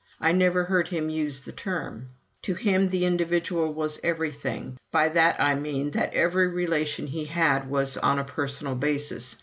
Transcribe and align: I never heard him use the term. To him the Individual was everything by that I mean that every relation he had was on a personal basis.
I 0.19 0.31
never 0.31 0.63
heard 0.63 0.87
him 0.87 1.11
use 1.11 1.41
the 1.41 1.51
term. 1.51 2.09
To 2.41 2.55
him 2.55 2.89
the 2.89 3.05
Individual 3.05 3.71
was 3.71 3.99
everything 4.03 4.79
by 4.91 5.09
that 5.09 5.35
I 5.39 5.53
mean 5.53 5.91
that 5.91 6.15
every 6.15 6.47
relation 6.47 7.05
he 7.05 7.25
had 7.25 7.69
was 7.69 7.97
on 7.97 8.17
a 8.17 8.23
personal 8.23 8.73
basis. 8.73 9.35